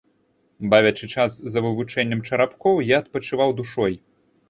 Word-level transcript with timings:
Бавячы 0.73 1.09
час 1.17 1.37
за 1.57 1.63
вывучэннем 1.67 2.25
чарапкоў, 2.27 2.83
я 2.97 3.01
адпачываў 3.05 3.59
душой. 3.65 3.93